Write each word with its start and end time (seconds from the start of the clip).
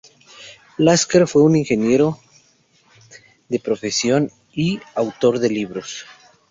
Lasker 0.79 1.27
fue 1.27 1.43
un 1.43 1.55
ingeniero 1.55 2.17
de 3.49 3.59
profesión 3.59 4.31
y 4.51 4.79
autor 4.95 5.37
de 5.37 5.49
libros. 5.51 6.07